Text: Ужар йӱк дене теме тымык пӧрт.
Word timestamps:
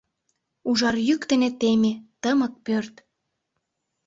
Ужар 0.69 0.95
йӱк 1.07 1.21
дене 1.31 1.49
теме 1.59 1.91
тымык 2.21 2.53
пӧрт. 2.65 2.95